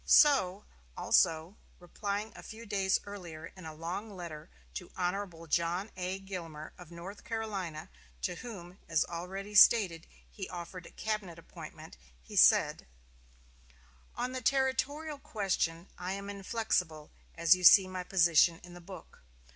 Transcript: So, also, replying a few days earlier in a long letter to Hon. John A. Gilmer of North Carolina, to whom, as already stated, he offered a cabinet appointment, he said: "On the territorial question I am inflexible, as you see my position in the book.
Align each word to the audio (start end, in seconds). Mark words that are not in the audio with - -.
So, 0.03 0.65
also, 0.97 1.57
replying 1.79 2.33
a 2.35 2.41
few 2.41 2.65
days 2.65 2.99
earlier 3.05 3.53
in 3.55 3.67
a 3.67 3.73
long 3.75 4.09
letter 4.15 4.49
to 4.73 4.89
Hon. 4.95 5.45
John 5.47 5.91
A. 5.95 6.17
Gilmer 6.17 6.73
of 6.75 6.89
North 6.89 7.23
Carolina, 7.23 7.87
to 8.23 8.33
whom, 8.37 8.79
as 8.89 9.05
already 9.05 9.53
stated, 9.53 10.07
he 10.31 10.49
offered 10.49 10.87
a 10.87 10.91
cabinet 10.91 11.37
appointment, 11.37 11.97
he 12.23 12.35
said: 12.35 12.87
"On 14.15 14.31
the 14.31 14.41
territorial 14.41 15.19
question 15.19 15.87
I 15.99 16.13
am 16.13 16.31
inflexible, 16.31 17.11
as 17.35 17.53
you 17.53 17.63
see 17.63 17.87
my 17.87 18.03
position 18.03 18.59
in 18.63 18.73
the 18.73 18.81
book. 18.81 19.21